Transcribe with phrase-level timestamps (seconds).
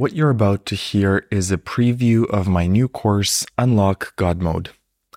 [0.00, 4.70] What you're about to hear is a preview of my new course, Unlock God Mode.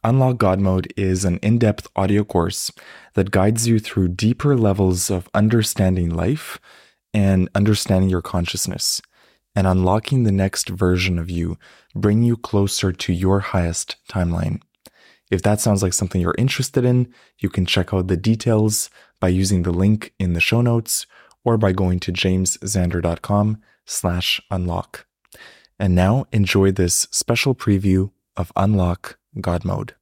[0.04, 2.70] Unlock God Mode is an in depth audio course
[3.14, 6.60] that guides you through deeper levels of understanding life
[7.14, 9.02] and understanding your consciousness
[9.56, 11.58] and unlocking the next version of you,
[11.96, 14.62] bring you closer to your highest timeline.
[15.32, 18.90] If that sounds like something you're interested in, you can check out the details
[19.22, 21.06] by using the link in the show notes
[21.46, 25.06] or by going to jamesxander.com slash unlock.
[25.80, 29.96] And now enjoy this special preview of Unlock God Mode.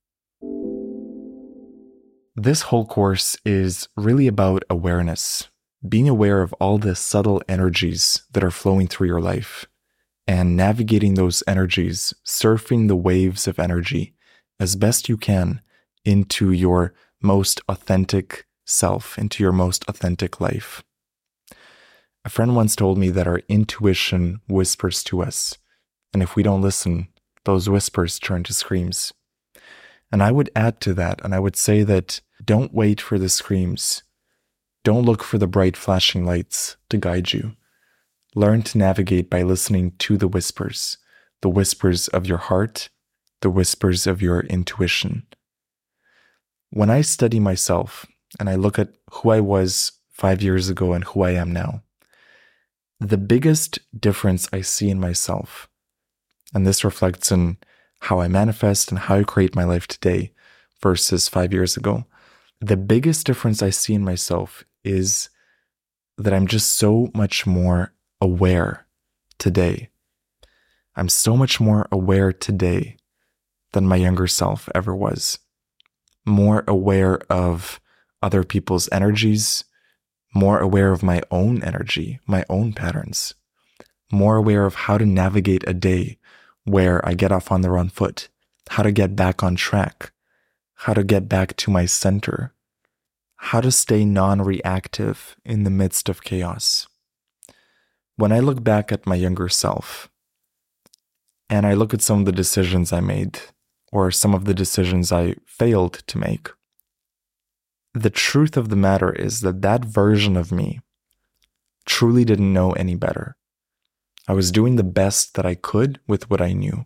[2.36, 5.50] This whole course is really about awareness,
[5.88, 9.66] being aware of all the subtle energies that are flowing through your life
[10.28, 14.14] and navigating those energies, surfing the waves of energy
[14.60, 15.62] as best you can
[16.06, 20.84] into your most authentic self, into your most authentic life.
[22.24, 25.58] A friend once told me that our intuition whispers to us,
[26.14, 27.08] and if we don't listen,
[27.46, 29.12] those whispers turn to screams.
[30.12, 33.30] And I would add to that, and I would say that don't wait for the
[33.30, 34.04] screams.
[34.84, 37.56] Don't look for the bright flashing lights to guide you.
[38.36, 40.98] Learn to navigate by listening to the whispers,
[41.42, 42.90] the whispers of your heart,
[43.42, 45.26] the whispers of your intuition.
[46.70, 48.06] When I study myself
[48.40, 51.84] and I look at who I was five years ago and who I am now,
[53.02, 55.68] the biggest difference I see in myself,
[56.54, 57.58] and this reflects in
[58.02, 60.34] how I manifest and how I create my life today
[60.82, 62.06] versus five years ago,
[62.60, 65.30] the biggest difference I see in myself is
[66.20, 67.92] that I'm just so much more
[68.22, 68.86] aware
[69.40, 69.90] today.
[70.96, 72.98] I'm so much more aware today
[73.74, 75.40] than my younger self ever was.
[76.24, 77.80] More aware of
[78.22, 79.64] other people's energies,
[80.34, 83.34] more aware of my own energy, my own patterns,
[84.12, 86.18] more aware of how to navigate a day
[86.64, 88.30] where I get off on the wrong foot,
[88.70, 90.12] how to get back on track,
[90.76, 92.54] how to get back to my center,
[93.36, 96.88] how to stay non reactive in the midst of chaos.
[98.16, 100.10] When I look back at my younger self
[101.50, 103.40] and I look at some of the decisions I made
[103.92, 106.50] or some of the decisions I failed to make,
[107.94, 110.80] the truth of the matter is that that version of me
[111.86, 113.36] truly didn't know any better.
[114.28, 116.86] I was doing the best that I could with what I knew.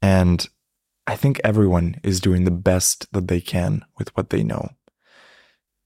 [0.00, 0.48] And
[1.06, 4.68] I think everyone is doing the best that they can with what they know.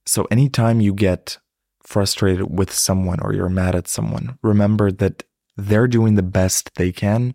[0.04, 1.38] So, anytime you get
[1.82, 5.22] frustrated with someone or you're mad at someone, remember that
[5.56, 7.34] they're doing the best they can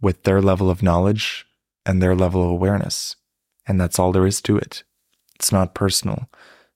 [0.00, 1.46] with their level of knowledge
[1.84, 3.16] and their level of awareness.
[3.66, 4.84] And that's all there is to it.
[5.36, 6.28] It's not personal.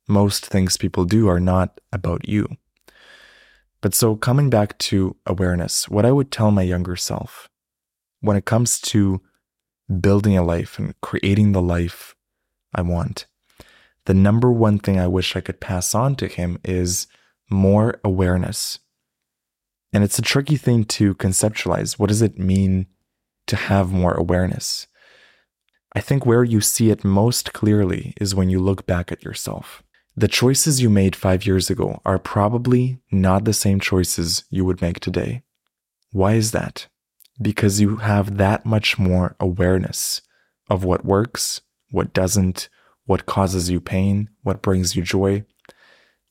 [0.06, 2.56] Most things people do are not about you.
[3.80, 7.48] But so, coming back to awareness, what I would tell my younger self
[8.20, 9.22] when it comes to
[10.00, 12.14] building a life and creating the life
[12.74, 13.26] I want,
[14.04, 17.06] the number one thing I wish I could pass on to him is
[17.48, 18.78] more awareness.
[19.92, 21.98] And it's a tricky thing to conceptualize.
[21.98, 22.86] What does it mean
[23.46, 24.86] to have more awareness?
[25.92, 29.82] I think where you see it most clearly is when you look back at yourself.
[30.16, 34.80] The choices you made five years ago are probably not the same choices you would
[34.80, 35.42] make today.
[36.12, 36.86] Why is that?
[37.40, 40.22] Because you have that much more awareness
[40.68, 41.60] of what works,
[41.90, 42.68] what doesn't,
[43.06, 45.44] what causes you pain, what brings you joy.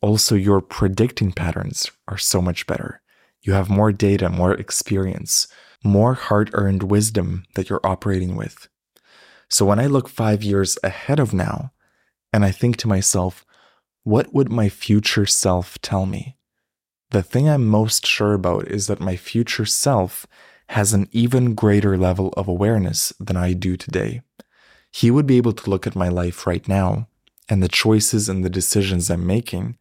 [0.02, 3.02] Also, your predicting patterns are so much better.
[3.42, 5.48] You have more data, more experience,
[5.84, 8.70] more hard earned wisdom that you're operating with.
[9.50, 11.72] So when I look five years ahead of now,
[12.32, 13.46] and I think to myself,
[14.04, 16.36] what would my future self tell me?
[17.12, 20.28] The thing I'm most sure about is that my future self
[20.70, 24.22] has an even greater level of awareness than I do today.
[24.92, 27.08] He would be able to look at my life right now
[27.50, 29.78] and the choices and the decisions I'm making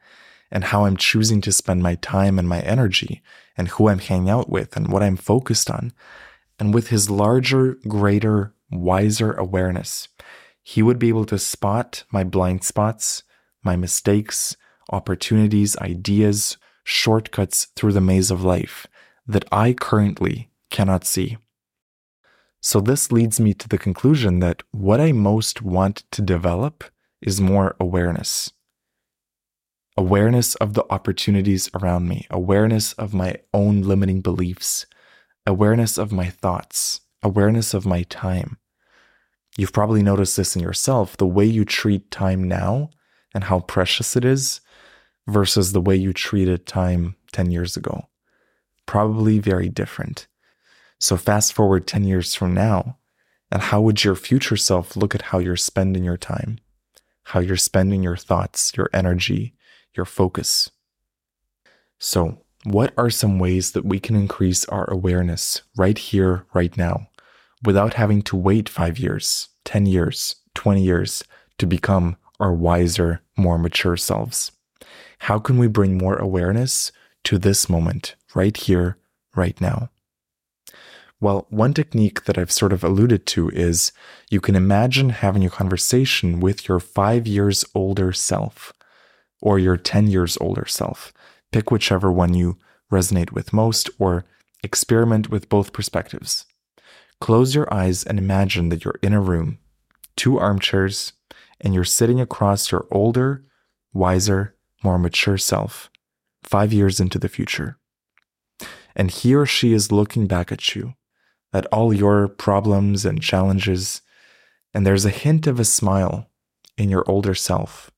[0.50, 3.22] and how I'm choosing to spend my time and my energy
[3.56, 5.92] and who I'm hanging out with and what I'm focused on.
[6.58, 10.08] And with his larger, greater, wiser awareness,
[10.62, 13.22] he would be able to spot my blind spots
[13.62, 14.56] my mistakes,
[14.90, 18.86] opportunities, ideas, shortcuts through the maze of life
[19.26, 21.36] that I currently cannot see.
[22.60, 26.84] So, this leads me to the conclusion that what I most want to develop
[27.20, 28.50] is more awareness.
[29.96, 34.86] Awareness of the opportunities around me, awareness of my own limiting beliefs,
[35.46, 38.58] awareness of my thoughts, awareness of my time.
[39.56, 41.16] You've probably noticed this in yourself.
[41.16, 42.90] The way you treat time now
[43.34, 44.60] and how precious it is
[45.26, 48.08] versus the way you treated time 10 years ago.
[48.86, 50.26] Probably very different.
[51.00, 52.98] So, fast forward 10 years from now,
[53.50, 56.58] and how would your future self look at how you're spending your time,
[57.24, 59.54] how you're spending your thoughts, your energy,
[59.94, 60.70] your focus?
[61.98, 62.42] So,
[62.72, 67.08] what are some ways that we can increase our awareness right here, right now,
[67.64, 71.24] without having to wait five years, 10 years, 20 years
[71.58, 74.52] to become our wiser, more mature selves?
[75.20, 76.92] How can we bring more awareness
[77.24, 78.98] to this moment, right here,
[79.34, 79.90] right now?
[81.20, 83.90] Well, one technique that I've sort of alluded to is
[84.30, 88.72] you can imagine having a conversation with your five years older self
[89.40, 91.12] or your 10 years older self.
[91.52, 92.58] Pick whichever one you
[92.92, 94.24] resonate with most or
[94.62, 96.46] experiment with both perspectives.
[97.20, 99.58] Close your eyes and imagine that you're in a room,
[100.16, 101.12] two armchairs,
[101.60, 103.44] and you're sitting across your older,
[103.92, 104.54] wiser,
[104.84, 105.90] more mature self,
[106.42, 107.78] five years into the future.
[108.94, 110.94] And he or she is looking back at you,
[111.52, 114.02] at all your problems and challenges,
[114.74, 116.30] and there's a hint of a smile
[116.76, 117.90] in your older self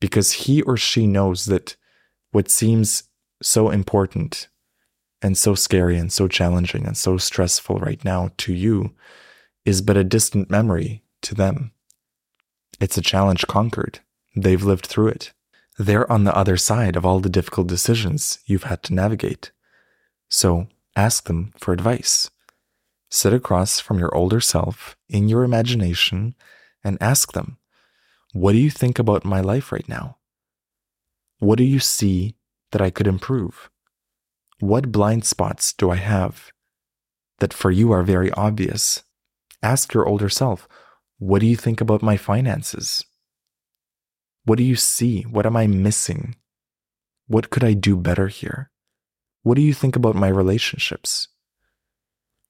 [0.00, 1.76] because he or she knows that
[2.34, 3.04] what seems
[3.40, 4.48] so important
[5.22, 8.92] and so scary and so challenging and so stressful right now to you
[9.64, 11.70] is but a distant memory to them.
[12.80, 14.00] It's a challenge conquered.
[14.34, 15.32] They've lived through it.
[15.78, 19.52] They're on the other side of all the difficult decisions you've had to navigate.
[20.28, 22.32] So ask them for advice.
[23.10, 26.34] Sit across from your older self in your imagination
[26.82, 27.58] and ask them,
[28.32, 30.16] What do you think about my life right now?
[31.44, 32.36] What do you see
[32.72, 33.68] that I could improve?
[34.60, 36.52] What blind spots do I have
[37.40, 39.02] that for you are very obvious?
[39.62, 40.66] Ask your older self,
[41.18, 43.04] what do you think about my finances?
[44.46, 45.24] What do you see?
[45.24, 46.36] What am I missing?
[47.26, 48.70] What could I do better here?
[49.42, 51.28] What do you think about my relationships?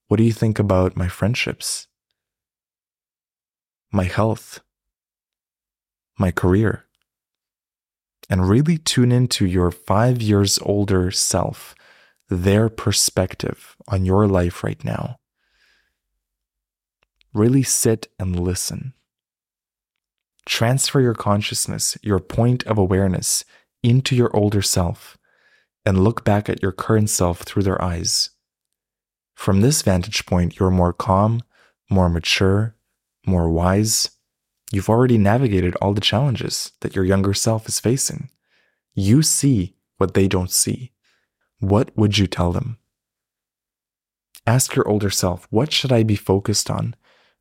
[0.07, 1.89] What do you think about my friendships?
[3.91, 4.61] My health?
[6.17, 6.84] My career?
[8.31, 11.75] And really tune into your five years older self,
[12.29, 15.19] their perspective on your life right now
[17.35, 18.95] really sit and listen.
[20.47, 23.45] Transfer your consciousness, your point of awareness,
[23.83, 25.19] into your older self
[25.85, 28.31] and look back at your current self through their eyes.
[29.35, 31.43] From this vantage point, you're more calm,
[31.91, 32.77] more mature,
[33.27, 34.11] more wise.
[34.75, 38.31] You've already navigated all the challenges that your younger self is facing.
[38.93, 40.91] You see what they don't see.
[41.61, 42.79] What would you tell them?
[44.49, 46.97] Ask your older self, what should I be focused on?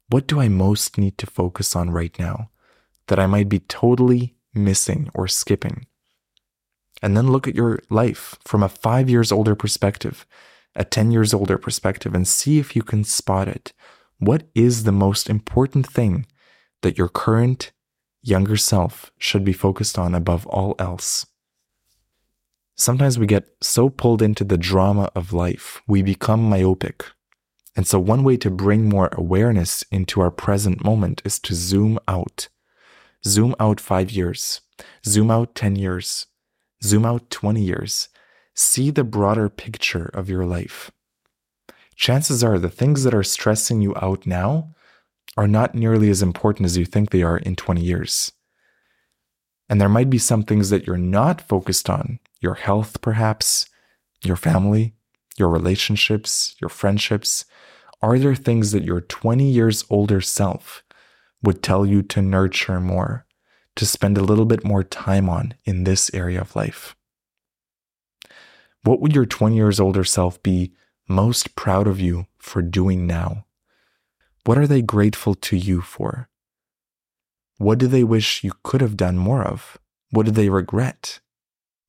[0.10, 2.52] What do I most need to focus on right now
[3.08, 5.88] that I might be totally missing or skipping?
[7.02, 10.28] And then look at your life from a five years older perspective,
[10.76, 13.74] a 10 years older perspective, and see if you can spot it.
[14.20, 16.28] What is the most important thing
[16.84, 17.72] that your current
[18.22, 21.26] younger self should be focused on above all else.
[22.76, 27.06] Sometimes we get so pulled into the drama of life, we become myopic.
[27.76, 32.00] And so, one way to bring more awareness into our present moment is to zoom
[32.08, 32.48] out.
[33.26, 34.62] Zoom out five years,
[35.06, 36.28] zoom out 10 years,
[36.84, 38.10] zoom out 20 years.
[38.56, 40.92] See the broader picture of your life.
[41.96, 44.74] Chances are the things that are stressing you out now
[45.36, 48.32] are not nearly as important as you think they are in 20 years.
[49.70, 53.68] And there might be some things that you're not focused on your health, perhaps,
[54.24, 54.94] your family,
[55.38, 57.46] your relationships, your friendships.
[58.02, 60.84] Are there things that your 20 years older self
[61.42, 63.26] would tell you to nurture more,
[63.76, 66.96] to spend a little bit more time on in this area of life?
[68.84, 70.74] What would your 20 years older self be
[71.08, 73.46] most proud of you for doing now?
[74.46, 76.30] What are they grateful to you for?
[77.58, 79.78] What do they wish you could have done more of?
[80.12, 81.20] What do they regret?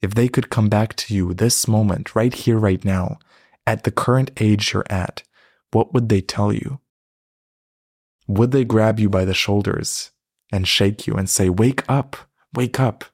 [0.01, 3.19] If they could come back to you this moment, right here, right now,
[3.67, 5.23] at the current age you're at,
[5.73, 6.81] what would they tell you?
[8.29, 10.13] Would they grab you by the shoulders
[10.53, 12.17] and shake you and say, Wake up,
[12.55, 13.05] wake up.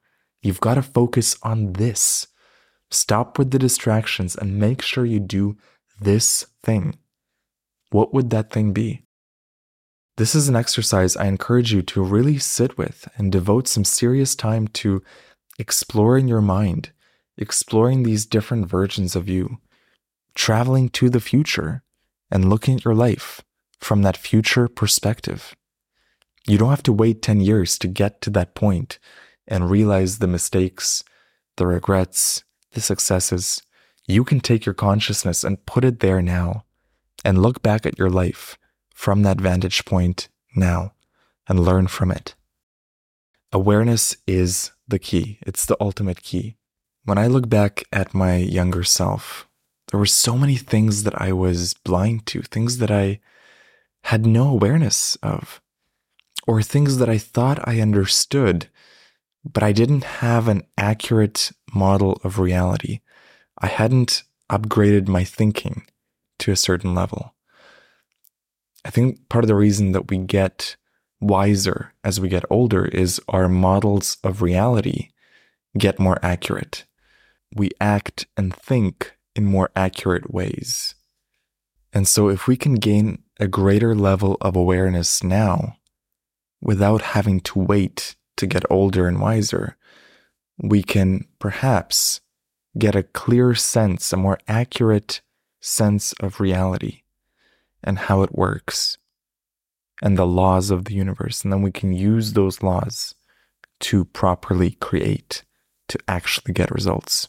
[0.42, 2.26] You've got to focus on this.
[2.90, 5.56] Stop with the distractions and make sure you do
[6.00, 6.99] this thing.
[7.90, 9.04] What would that thing be?
[10.17, 14.35] This is an exercise I encourage you to really sit with and devote some serious
[14.35, 15.02] time to
[15.59, 16.90] exploring your mind,
[17.37, 19.59] exploring these different versions of you,
[20.35, 21.83] traveling to the future
[22.31, 23.40] and looking at your life
[23.79, 25.57] from that future perspective.
[26.47, 28.99] You don't have to wait 10 years to get to that point
[29.49, 31.02] and realize the mistakes,
[31.57, 33.62] the regrets, the successes.
[34.07, 36.64] You can take your consciousness and put it there now
[37.25, 38.57] and look back at your life
[39.00, 40.92] from that vantage point now
[41.49, 42.35] and learn from it.
[43.50, 46.57] Awareness is the key, it's the ultimate key.
[47.04, 49.49] When I look back at my younger self,
[49.88, 53.21] there were so many things that I was blind to, things that I
[54.04, 55.62] had no awareness of,
[56.47, 58.69] or things that I thought I understood,
[59.50, 63.00] but I didn't have an accurate model of reality.
[63.57, 65.87] I hadn't upgraded my thinking
[66.40, 67.35] to a certain level.
[68.84, 70.76] I think part of the reason that we get
[71.20, 75.10] wiser as we get older is our models of reality
[75.78, 76.84] get more accurate.
[77.54, 80.94] We act and think in more accurate ways.
[81.92, 85.76] And so, if we can gain a greater level of awareness now
[86.60, 89.76] without having to wait to get older and wiser,
[90.62, 92.20] we can perhaps
[92.78, 95.20] get a clear sense, a more accurate
[95.60, 97.02] sense of reality
[97.82, 98.99] and how it works
[100.02, 101.42] and the laws of the universe.
[101.42, 103.14] And then we can use those laws
[103.80, 105.44] to properly create,
[105.88, 107.28] to actually get results.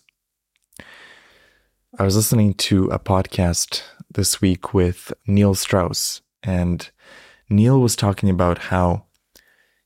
[1.98, 6.90] I was listening to a podcast this week with Neil Strauss, and
[7.50, 9.06] Neil was talking about how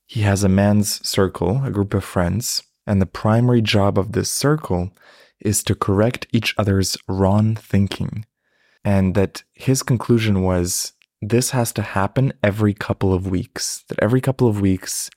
[0.06, 4.30] he has a man's circle, a group of friends, and the primary job of this
[4.30, 4.92] circle
[5.40, 8.26] is to correct each other's wrong thinking
[8.86, 14.22] and that his conclusion was this has to happen every couple of weeks, that every
[14.22, 15.10] couple of weeks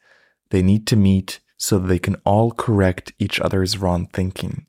[0.49, 4.67] they need to meet so they can all correct each other's wrong thinking.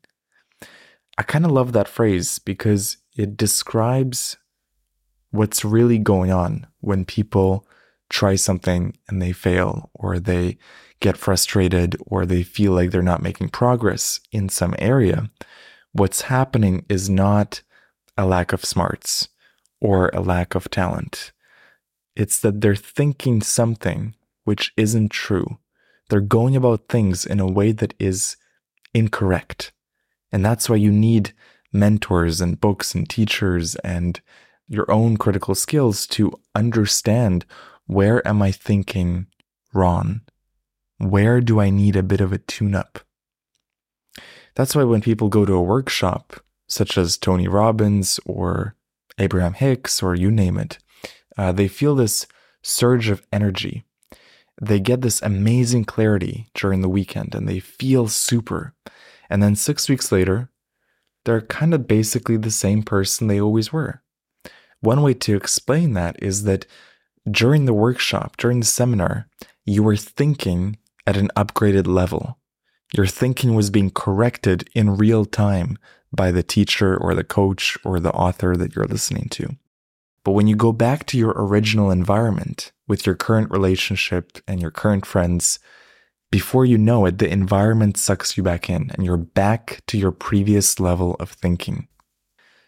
[1.16, 4.36] I kind of love that phrase because it describes
[5.30, 7.66] what's really going on when people
[8.10, 10.58] try something and they fail, or they
[11.00, 15.30] get frustrated, or they feel like they're not making progress in some area.
[15.92, 17.62] What's happening is not
[18.16, 19.28] a lack of smarts
[19.80, 21.32] or a lack of talent.
[22.16, 24.14] It's that they're thinking something
[24.44, 25.58] which isn't true.
[26.08, 28.36] They're going about things in a way that is
[28.92, 29.72] incorrect.
[30.32, 31.32] And that's why you need
[31.72, 34.20] mentors and books and teachers and
[34.68, 37.44] your own critical skills to understand
[37.86, 39.26] where am I thinking
[39.72, 40.20] wrong?
[40.98, 43.00] Where do I need a bit of a tune up?
[44.54, 48.76] That's why when people go to a workshop, such as Tony Robbins or
[49.18, 50.78] Abraham Hicks or you name it,
[51.36, 52.26] uh, they feel this
[52.62, 53.84] surge of energy.
[54.62, 58.74] they get this amazing clarity during the weekend and they feel super.
[59.30, 60.50] And then six weeks later,
[61.24, 64.02] they're kind of basically the same person they always were.
[64.80, 66.66] One way to explain that is that
[67.30, 69.28] during the workshop, during the seminar,
[69.64, 72.38] you were thinking at an upgraded level.
[72.94, 75.78] Your thinking was being corrected in real time
[76.12, 79.56] by the teacher or the coach or the author that you're listening to.
[80.24, 84.70] But when you go back to your original environment with your current relationship and your
[84.70, 85.60] current friends,
[86.30, 90.12] before you know it, the environment sucks you back in and you're back to your
[90.12, 91.88] previous level of thinking.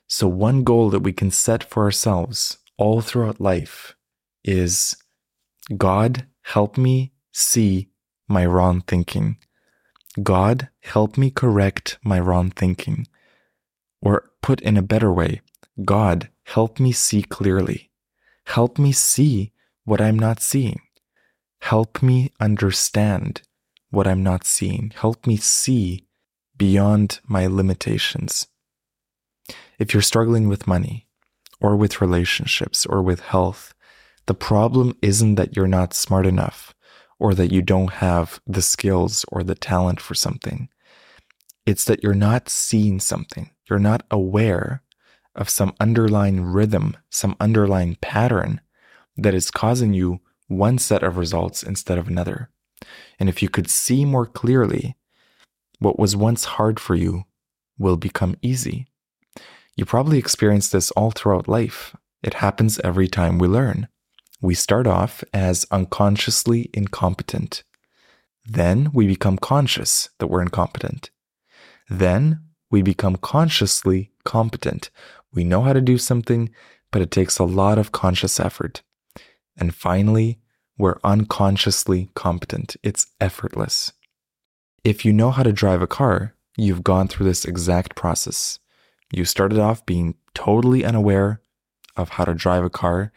[0.09, 3.95] So, one goal that we can set for ourselves all throughout life
[4.45, 4.97] is
[5.77, 7.89] God, help me see
[8.29, 9.37] my wrong thinking.
[10.21, 13.07] God, help me correct my wrong thinking.
[14.01, 15.41] Or put in a better way,
[15.85, 17.91] God, help me see clearly.
[18.47, 19.53] Help me see
[19.85, 20.81] what I'm not seeing.
[21.61, 23.43] Help me understand
[23.91, 24.93] what I'm not seeing.
[24.97, 26.07] Help me see
[26.57, 28.49] beyond my limitations.
[29.79, 31.07] If you're struggling with money,
[31.61, 33.73] or with relationships, or with health,
[34.27, 36.75] the problem isn't that you're not smart enough,
[37.23, 40.69] or that you don't have the skills or the talent for something.
[41.65, 43.53] It's that you're not seeing something.
[43.71, 44.83] You're not aware
[45.37, 48.61] of some underlying rhythm, some underlying pattern
[49.17, 52.51] that is causing you one set of results instead of another.
[53.21, 54.97] And if you could see more clearly,
[55.79, 57.23] what was once hard for you
[57.79, 58.89] will become easy.
[59.77, 61.95] You probably experience this all throughout life.
[62.25, 63.87] It happens every time we learn.
[64.43, 67.63] We start off as unconsciously incompetent.
[68.45, 71.11] Then we become conscious that we're incompetent.
[71.89, 74.91] Then we become consciously competent.
[75.33, 76.51] We know how to do something,
[76.91, 78.83] but it takes a lot of conscious effort.
[79.57, 80.41] And finally,
[80.77, 82.77] we're unconsciously competent.
[82.83, 83.93] It's effortless.
[84.83, 88.59] If you know how to drive a car, you've gone through this exact process.
[89.13, 91.41] You started off being totally unaware
[91.95, 93.13] of how to drive a car,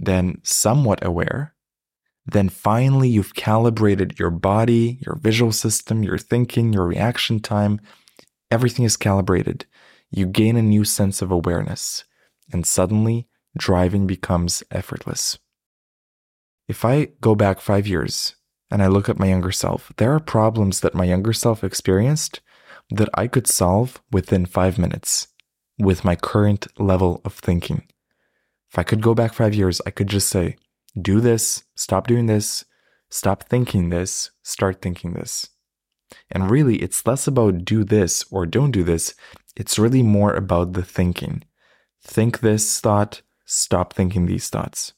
[0.00, 1.54] then somewhat aware.
[2.26, 7.80] Then finally, you've calibrated your body, your visual system, your thinking, your reaction time.
[8.50, 9.66] Everything is calibrated.
[10.10, 12.04] You gain a new sense of awareness,
[12.52, 15.38] and suddenly, driving becomes effortless.
[16.68, 18.36] If I go back five years
[18.70, 22.40] and I look at my younger self, there are problems that my younger self experienced
[22.90, 25.28] that I could solve within five minutes
[25.78, 27.89] with my current level of thinking.
[28.70, 30.56] If I could go back five years, I could just say,
[31.00, 32.64] do this, stop doing this,
[33.08, 35.48] stop thinking this, start thinking this.
[36.30, 39.14] And really, it's less about do this or don't do this.
[39.56, 41.42] It's really more about the thinking.
[42.02, 44.92] Think this thought, stop thinking these thoughts.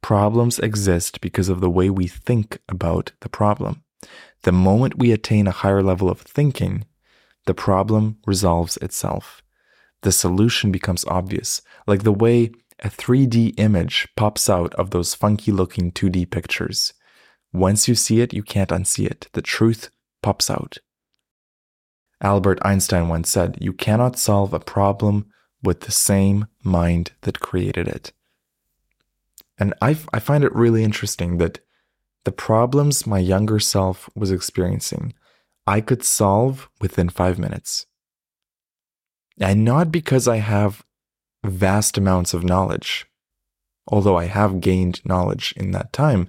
[0.00, 3.82] Problems exist because of the way we think about the problem.
[4.42, 6.84] The moment we attain a higher level of thinking,
[7.46, 9.42] the problem resolves itself.
[10.02, 15.52] The solution becomes obvious, like the way a 3D image pops out of those funky
[15.52, 16.92] looking 2D pictures.
[17.52, 19.28] Once you see it, you can't unsee it.
[19.32, 19.90] The truth
[20.22, 20.78] pops out.
[22.20, 25.26] Albert Einstein once said, You cannot solve a problem
[25.62, 28.12] with the same mind that created it.
[29.58, 31.60] And I, I find it really interesting that
[32.24, 35.14] the problems my younger self was experiencing,
[35.66, 37.86] I could solve within five minutes.
[39.40, 40.84] And not because I have
[41.44, 43.06] vast amounts of knowledge,
[43.86, 46.28] although I have gained knowledge in that time,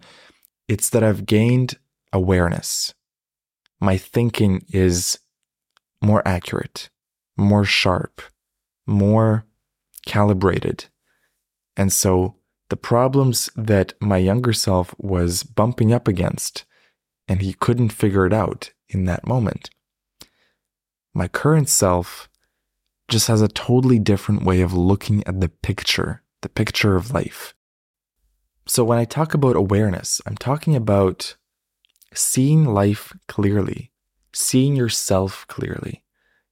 [0.67, 1.77] it's that I've gained
[2.13, 2.93] awareness.
[3.79, 5.19] My thinking is
[6.01, 6.89] more accurate,
[7.37, 8.21] more sharp,
[8.85, 9.45] more
[10.05, 10.85] calibrated.
[11.75, 12.35] And so
[12.69, 16.65] the problems that my younger self was bumping up against,
[17.27, 19.69] and he couldn't figure it out in that moment.
[21.13, 22.28] My current self
[23.09, 27.53] just has a totally different way of looking at the picture, the picture of life.
[28.67, 31.35] So when I talk about awareness, I'm talking about
[32.13, 33.91] seeing life clearly,
[34.33, 36.03] seeing yourself clearly,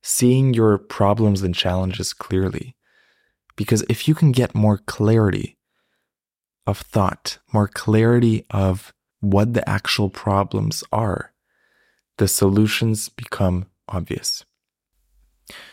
[0.02, 2.76] seeing your problems and challenges clearly.
[3.56, 5.58] Because if you can get more clarity
[6.66, 11.34] of thought, more clarity of what the actual problems are,
[12.18, 14.44] the solutions become obvious.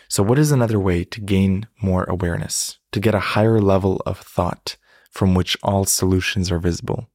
[0.08, 4.18] So, what is another way to gain more awareness, to get a higher level of
[4.18, 4.76] thought
[5.10, 7.10] from which all solutions are visible?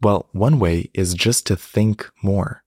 [0.00, 2.62] Well, one way is just to think more.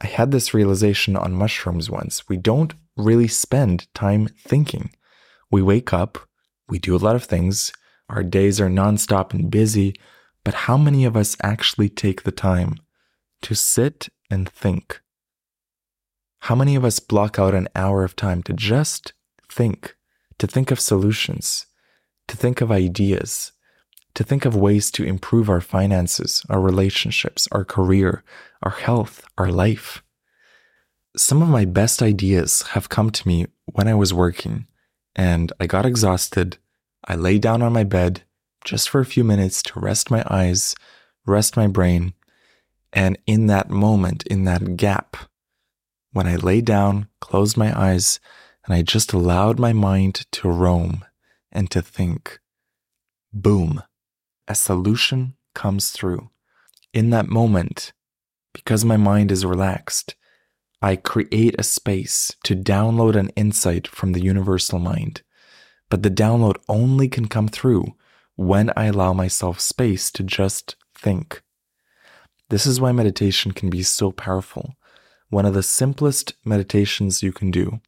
[0.00, 2.28] I had this realization on mushrooms once.
[2.28, 4.90] We don't really spend time thinking.
[5.50, 6.18] We wake up,
[6.68, 7.72] we do a lot of things,
[8.08, 9.94] our days are nonstop and busy,
[10.44, 12.74] But how many of us actually take the time
[13.42, 15.00] to sit and think?
[16.46, 19.12] How many of us block out an hour of time to just
[19.48, 19.94] think,
[20.38, 21.66] to think of solutions,
[22.26, 23.52] to think of ideas,
[24.14, 28.24] to think of ways to improve our finances, our relationships, our career,
[28.60, 30.02] our health, our life?
[31.16, 34.66] Some of my best ideas have come to me when I was working
[35.14, 36.56] and I got exhausted.
[37.04, 38.22] I lay down on my bed
[38.64, 40.74] just for a few minutes to rest my eyes,
[41.24, 42.14] rest my brain.
[42.92, 45.16] And in that moment, in that gap,
[46.12, 48.20] when I lay down, closed my eyes,
[48.64, 51.04] and I just allowed my mind to roam
[51.50, 52.38] and to think,
[53.32, 53.82] boom,
[54.46, 56.30] a solution comes through.
[56.92, 57.92] In that moment,
[58.52, 60.14] because my mind is relaxed,
[60.80, 65.22] I create a space to download an insight from the universal mind.
[65.88, 67.94] But the download only can come through
[68.36, 71.42] when I allow myself space to just think.
[72.48, 74.74] This is why meditation can be so powerful.
[75.32, 77.80] One of the simplest meditations you can do.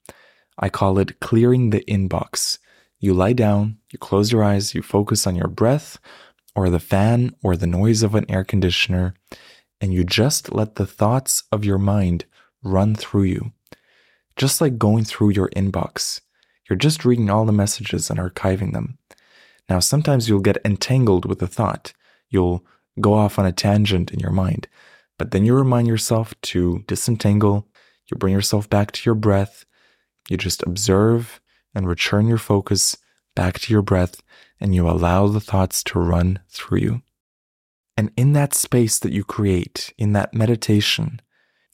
[0.59, 2.57] I call it clearing the inbox.
[2.99, 5.99] You lie down, you close your eyes, you focus on your breath
[6.57, 9.13] or the fan or the noise of an air conditioner,
[9.79, 12.25] and you just let the thoughts of your mind
[12.63, 13.53] run through you.
[14.37, 16.23] Just like going through your inbox.
[16.67, 18.97] You're just reading all the messages and archiving them.
[19.69, 21.93] Now, sometimes you'll get entangled with a thought.
[22.31, 22.65] You'll
[23.03, 24.67] go off on a tangent in your mind,
[25.19, 27.69] but then you remind yourself to disentangle.
[28.11, 29.65] You bring yourself back to your breath.
[30.29, 31.41] You just observe
[31.75, 32.97] and return your focus
[33.35, 34.23] back to your breath,
[34.61, 37.03] and you allow the thoughts to run through you.
[37.97, 41.21] And in that space that you create, in that meditation,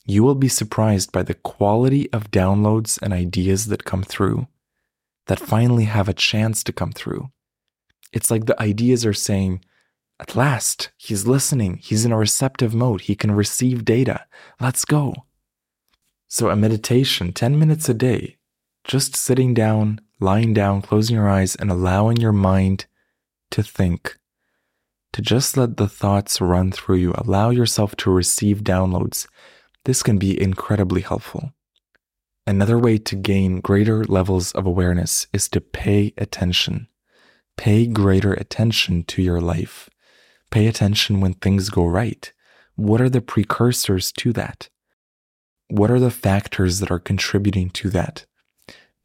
[0.05, 4.47] you will be surprised by the quality of downloads and ideas that come through,
[5.27, 7.31] that finally have a chance to come through.
[8.11, 9.63] It's like the ideas are saying,
[10.21, 11.79] at last, he's listening.
[11.81, 13.01] He's in a receptive mode.
[13.01, 14.27] He can receive data.
[14.59, 15.25] Let's go.
[16.27, 18.37] So, a meditation, 10 minutes a day,
[18.83, 22.85] just sitting down, lying down, closing your eyes, and allowing your mind
[23.49, 24.17] to think,
[25.13, 27.13] to just let the thoughts run through you.
[27.17, 29.27] Allow yourself to receive downloads.
[29.85, 31.51] This can be incredibly helpful.
[32.45, 36.87] Another way to gain greater levels of awareness is to pay attention.
[37.57, 39.89] Pay greater attention to your life.
[40.51, 42.31] Pay attention when things go right.
[42.75, 44.69] What are the precursors to that?
[45.69, 48.25] What are the factors that are contributing to that?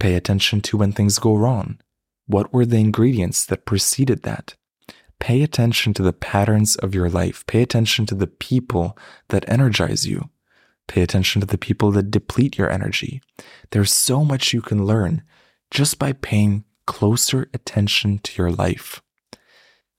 [0.00, 1.78] Pay attention to when things go wrong.
[2.26, 4.56] What were the ingredients that preceded that?
[5.20, 7.46] Pay attention to the patterns of your life.
[7.46, 10.30] Pay attention to the people that energize you.
[10.88, 13.22] Pay attention to the people that deplete your energy.
[13.70, 15.22] There's so much you can learn
[15.70, 19.02] just by paying closer attention to your life.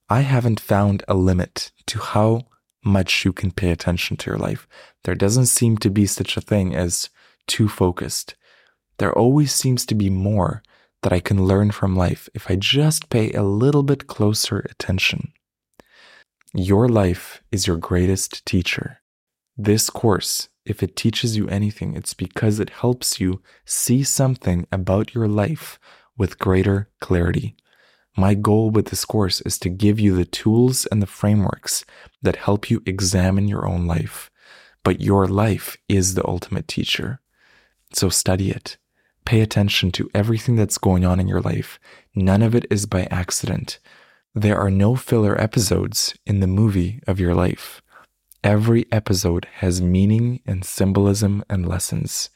[0.10, 2.48] I haven't found a limit to how
[2.84, 4.68] much you can pay attention to your life.
[5.04, 7.10] There doesn't seem to be such a thing as
[7.46, 8.36] too focused.
[9.00, 10.64] There always seems to be more
[11.04, 15.34] that I can learn from life if I just pay a little bit closer attention.
[16.54, 19.02] Your life is your greatest teacher.
[19.58, 25.14] This course, if it teaches you anything, it's because it helps you see something about
[25.14, 25.80] your life
[26.18, 27.56] with greater clarity.
[28.20, 31.86] My goal with this course is to give you the tools and the frameworks
[32.24, 34.32] that help you examine your own life.
[34.84, 37.20] But your life is the ultimate teacher.
[37.94, 38.78] So study it.
[39.24, 41.80] Pay attention to everything that's going on in your life.
[42.16, 43.78] None of it is by accident.
[44.34, 47.84] There are no filler episodes in the movie of your life.
[48.44, 52.32] Every episode has meaning and symbolism and lessons.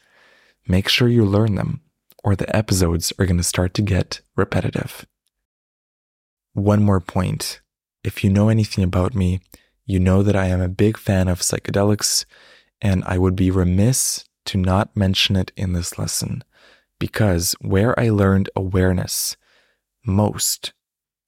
[0.67, 1.81] Make sure you learn them
[2.23, 5.07] or the episodes are going to start to get repetitive.
[6.53, 7.61] One more point.
[8.03, 9.39] If you know anything about me,
[9.85, 12.25] you know that I am a big fan of psychedelics,
[12.81, 16.43] and I would be remiss to not mention it in this lesson
[16.99, 19.35] because where I learned awareness
[20.05, 20.73] most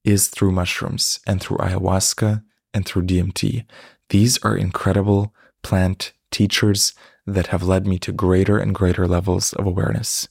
[0.03, 3.65] is through mushrooms and through ayahuasca and through DMT.
[4.09, 6.93] These are incredible plant teachers
[7.25, 10.27] that have led me to greater and greater levels of awareness.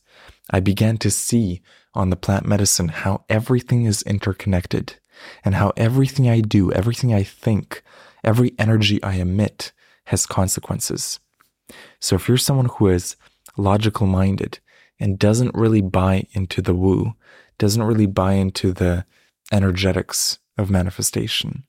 [0.51, 1.63] I began to see
[1.95, 4.95] on the plant medicine how everything is interconnected
[5.45, 7.83] and how everything I do, everything I think,
[8.25, 9.73] every energy I emit
[10.07, 11.21] has consequences.
[12.01, 13.17] So if you're someone who is
[13.57, 14.59] logical minded
[14.99, 17.15] and doesn't really buy into the woo,
[17.59, 19.05] doesn't really buy into the
[19.53, 21.65] energetics of manifestation,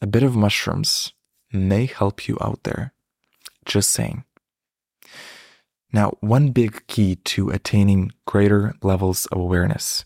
[0.00, 1.12] a bit of mushrooms
[1.52, 2.92] may help you out there.
[3.64, 4.24] Just saying.
[5.92, 10.04] Now, one big key to attaining greater levels of awareness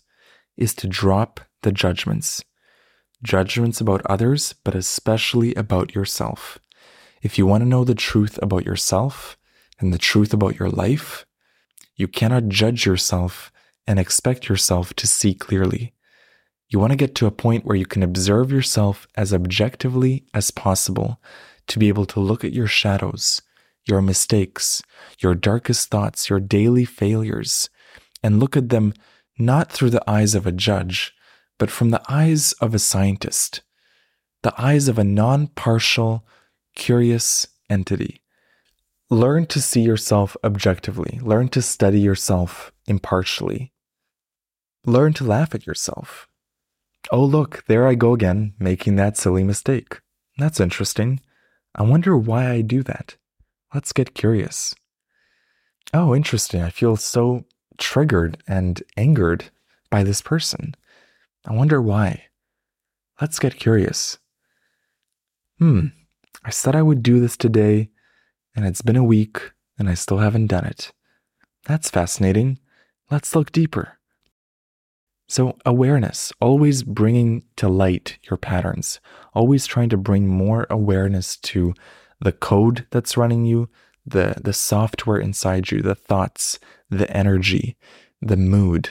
[0.57, 2.45] is to drop the judgments.
[3.23, 6.59] judgments about others, but especially about yourself.
[7.23, 9.37] If you want to know the truth about yourself
[9.79, 11.27] and the truth about your life,
[11.97, 13.53] you cannot judge yourself
[13.87, 15.93] and expect yourself to see clearly.
[16.69, 20.51] You want to get to a point where you can observe yourself as objectively as
[20.51, 21.21] possible
[21.67, 23.43] to be able to look at your shadows,
[23.87, 24.83] your mistakes,
[25.19, 27.69] your darkest thoughts, your daily failures,
[28.23, 28.95] and look at them
[29.39, 31.13] not through the eyes of a judge,
[31.59, 33.63] but from the eyes of a scientist,
[34.43, 36.27] the eyes of a non partial,
[36.75, 38.23] curious entity.
[39.09, 43.73] Learn to see yourself objectively, learn to study yourself impartially.
[44.87, 46.29] Learn to laugh at yourself.
[47.11, 50.01] Oh, look, there I go again, making that silly mistake.
[50.39, 51.21] That's interesting.
[51.75, 53.17] I wonder why I do that.
[53.75, 54.75] Let's get curious.
[55.93, 56.63] Oh, interesting.
[56.63, 57.45] I feel so
[57.79, 59.51] triggered and angered
[59.91, 60.75] by this person.
[61.47, 62.25] I wonder why.
[63.21, 64.19] Let's get curious.
[65.59, 65.89] Hmm,
[66.45, 67.91] I said I would do this today,
[68.57, 70.93] and it's been a week, and I still haven't done it.
[71.65, 72.59] That's fascinating.
[73.11, 73.99] Let's look deeper.
[75.29, 79.01] So, awareness, always bringing to light your patterns,
[79.33, 81.75] always trying to bring more awareness to
[82.21, 83.69] the code that's running you,
[84.07, 87.77] the, the software inside you, the thoughts, the energy,
[88.21, 88.91] the mood.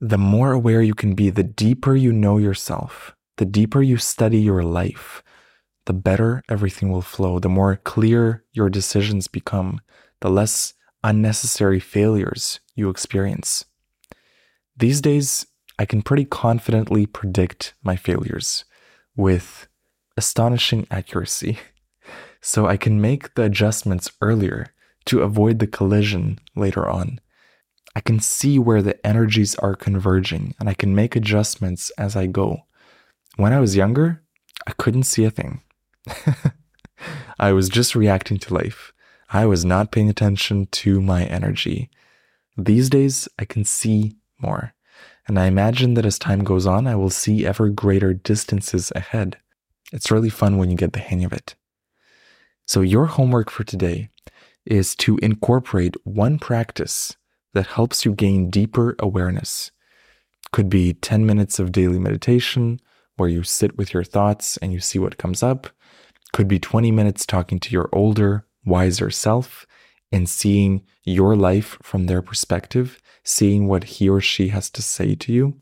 [0.00, 4.38] The more aware you can be, the deeper you know yourself, the deeper you study
[4.38, 5.22] your life,
[5.86, 9.80] the better everything will flow, the more clear your decisions become,
[10.20, 13.64] the less unnecessary failures you experience.
[14.76, 15.46] These days,
[15.78, 18.64] I can pretty confidently predict my failures
[19.16, 19.68] with
[20.16, 21.58] astonishing accuracy.
[22.40, 24.68] So I can make the adjustments earlier
[25.06, 27.20] to avoid the collision later on.
[27.96, 32.26] I can see where the energies are converging and I can make adjustments as I
[32.26, 32.64] go.
[33.36, 34.22] When I was younger,
[34.66, 35.62] I couldn't see a thing.
[37.38, 38.92] I was just reacting to life.
[39.30, 41.90] I was not paying attention to my energy.
[42.56, 44.74] These days, I can see more.
[45.26, 49.38] And I imagine that as time goes on, I will see ever greater distances ahead.
[49.92, 51.54] It's really fun when you get the hang of it.
[52.68, 54.10] So, your homework for today
[54.66, 57.16] is to incorporate one practice
[57.54, 59.70] that helps you gain deeper awareness.
[60.52, 62.78] Could be 10 minutes of daily meditation
[63.16, 65.68] where you sit with your thoughts and you see what comes up.
[66.34, 69.66] Could be 20 minutes talking to your older, wiser self
[70.12, 75.14] and seeing your life from their perspective, seeing what he or she has to say
[75.14, 75.58] to you.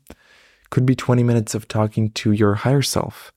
[0.71, 3.31] Could be 20 minutes of talking to your higher self.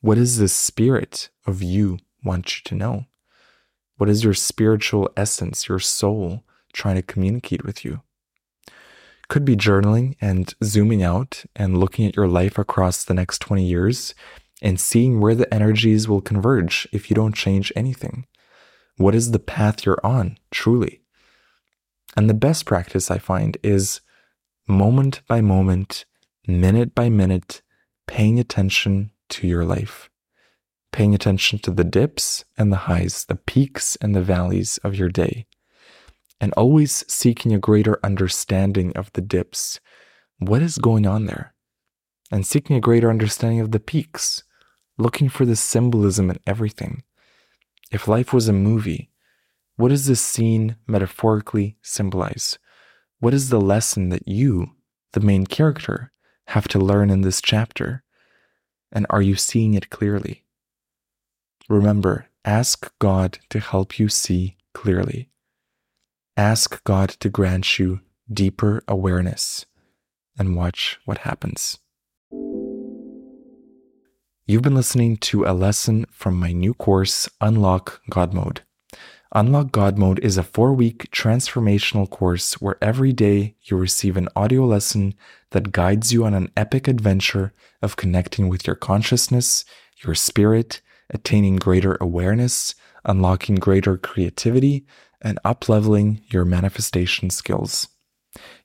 [0.00, 3.04] What does the spirit of you want you to know?
[4.00, 8.00] What is your spiritual essence, your soul trying to communicate with you?
[9.28, 13.62] Could be journaling and zooming out and looking at your life across the next 20
[13.62, 14.14] years
[14.62, 18.26] and seeing where the energies will converge if you don't change anything.
[18.96, 21.02] What is the path you're on, truly?
[22.16, 24.00] And the best practice I find is
[24.66, 26.06] moment by moment,
[26.46, 27.60] minute by minute,
[28.06, 30.09] paying attention to your life,
[30.92, 35.08] paying attention to the dips and the highs, the peaks and the valleys of your
[35.08, 35.46] day,
[36.40, 39.80] and always seeking a greater understanding of the dips.
[40.38, 41.54] What is going on there?
[42.32, 44.44] And seeking a greater understanding of the peaks
[44.98, 47.02] looking for the symbolism in everything.
[47.90, 49.10] If life was a movie,
[49.76, 52.58] what does this scene metaphorically symbolize?
[53.18, 54.72] What is the lesson that you,
[55.12, 56.12] the main character,
[56.48, 58.02] have to learn in this chapter?
[58.92, 60.44] And are you seeing it clearly?
[61.70, 65.28] Remember, ask God to help you see clearly.
[66.36, 69.66] Ask God to grant you deeper awareness
[70.36, 71.78] and watch what happens.
[74.46, 78.62] You've been listening to a lesson from my new course, Unlock God Mode.
[79.32, 84.28] Unlock God Mode is a four week transformational course where every day you receive an
[84.34, 85.14] audio lesson
[85.50, 89.64] that guides you on an epic adventure of connecting with your consciousness,
[90.04, 90.80] your spirit,
[91.10, 94.86] attaining greater awareness, unlocking greater creativity,
[95.20, 97.88] and upleveling your manifestation skills.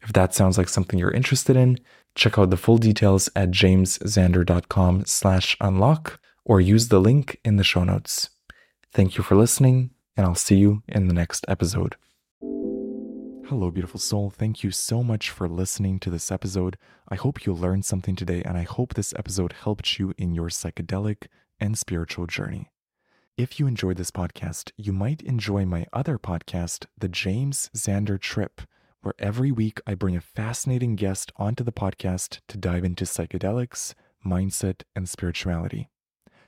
[0.01, 1.79] If that sounds like something you're interested in,
[2.15, 7.63] Check out the full details at jamesxander.com slash unlock or use the link in the
[7.63, 8.29] show notes.
[8.93, 11.97] Thank you for listening, and I'll see you in the next episode.
[12.41, 14.29] Hello, beautiful soul.
[14.29, 16.77] Thank you so much for listening to this episode.
[17.09, 20.47] I hope you learned something today, and I hope this episode helped you in your
[20.47, 21.27] psychedelic
[21.59, 22.71] and spiritual journey.
[23.37, 28.61] If you enjoyed this podcast, you might enjoy my other podcast, The James Xander Trip
[29.05, 33.93] where every week I bring a fascinating guest onto the podcast to dive into psychedelics,
[34.25, 35.89] mindset, and spirituality.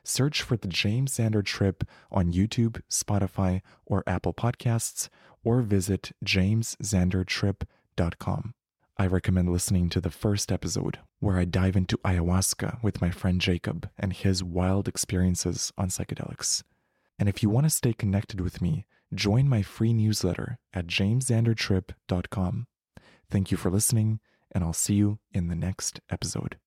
[0.04, 5.10] Search for the James Xander Trip on YouTube, Spotify, or Apple Podcasts,
[5.44, 8.54] or visit jamesxandertrip.com.
[9.00, 13.40] I recommend listening to the first episode, where I dive into ayahuasca with my friend
[13.40, 16.64] Jacob and his wild experiences on psychedelics.
[17.20, 22.66] And if you want to stay connected with me, join my free newsletter at jamesxandertrip.com.
[23.30, 24.20] Thank you for listening,
[24.52, 26.58] and I'll see you in the next episode.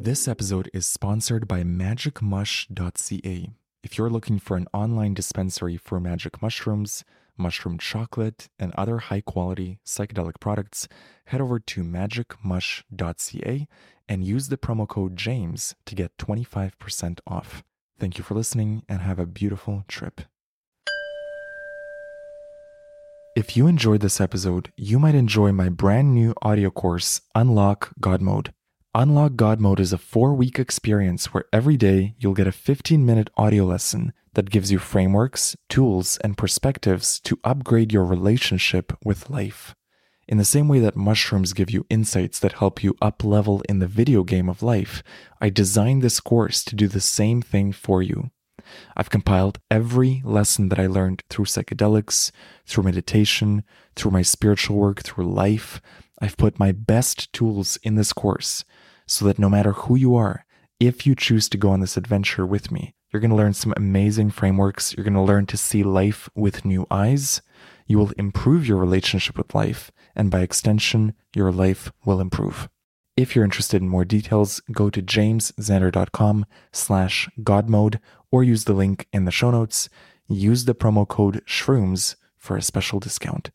[0.00, 3.50] This episode is sponsored by magicmush.ca.
[3.84, 7.04] If you're looking for an online dispensary for magic mushrooms,
[7.36, 10.88] mushroom chocolate, and other high quality psychedelic products,
[11.26, 13.66] head over to magicmush.ca
[14.08, 17.64] and use the promo code JAMES to get 25% off.
[17.98, 20.20] Thank you for listening and have a beautiful trip.
[23.36, 28.22] If you enjoyed this episode, you might enjoy my brand new audio course, Unlock God
[28.22, 28.54] Mode.
[28.98, 33.04] Unlock God Mode is a four week experience where every day you'll get a 15
[33.04, 39.28] minute audio lesson that gives you frameworks, tools, and perspectives to upgrade your relationship with
[39.28, 39.74] life.
[40.26, 43.80] In the same way that mushrooms give you insights that help you up level in
[43.80, 45.02] the video game of life,
[45.42, 48.30] I designed this course to do the same thing for you.
[48.96, 52.30] I've compiled every lesson that I learned through psychedelics,
[52.64, 53.62] through meditation,
[53.94, 55.82] through my spiritual work, through life.
[56.18, 58.64] I've put my best tools in this course
[59.06, 60.44] so that no matter who you are,
[60.78, 63.72] if you choose to go on this adventure with me, you're going to learn some
[63.76, 64.94] amazing frameworks.
[64.94, 67.40] You're going to learn to see life with new eyes.
[67.86, 72.68] You will improve your relationship with life, and by extension, your life will improve.
[73.16, 77.98] If you're interested in more details, go to jamesxander.com slash godmode
[78.30, 79.88] or use the link in the show notes.
[80.28, 83.50] Use the promo code SHROOMS for a special discount.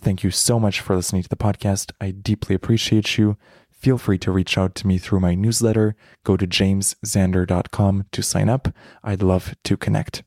[0.00, 1.92] Thank you so much for listening to the podcast.
[2.00, 3.36] I deeply appreciate you.
[3.84, 5.94] Feel free to reach out to me through my newsletter.
[6.24, 8.68] Go to jamesxander.com to sign up.
[9.02, 10.22] I'd love to connect.